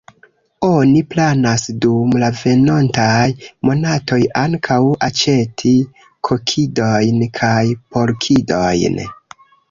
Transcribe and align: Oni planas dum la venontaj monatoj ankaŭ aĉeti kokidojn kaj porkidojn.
Oni 0.67 1.01
planas 1.09 1.63
dum 1.83 2.13
la 2.21 2.29
venontaj 2.37 3.27
monatoj 3.69 4.17
ankaŭ 4.43 4.77
aĉeti 5.09 5.73
kokidojn 6.29 7.21
kaj 7.41 7.59
porkidojn. 7.97 8.99